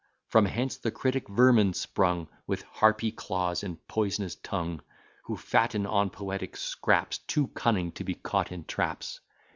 [0.29, 4.81] From hence the critic vermin sprung, With harpy claws and poisonous tongue:
[5.25, 9.19] Who fatten on poetic scraps, Too cunning to be caught in traps.